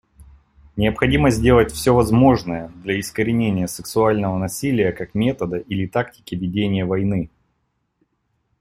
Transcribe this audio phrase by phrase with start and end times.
[0.77, 7.29] Необходимо сделать все возможное для искоренения сексуального насилия как метода или тактики ведения войны.